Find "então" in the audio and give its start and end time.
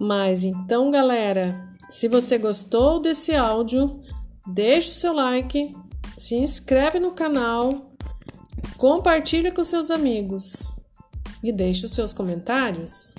0.44-0.90